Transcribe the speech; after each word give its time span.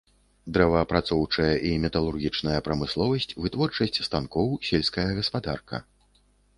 Дрэваапрацоўчая 0.57 1.49
і 1.73 1.75
металургічная 1.83 2.57
прамысловасць, 2.71 3.31
вытворчасць 3.45 4.03
станкоў, 4.11 4.53
сельская 4.73 5.09
гаспадарка. 5.23 5.87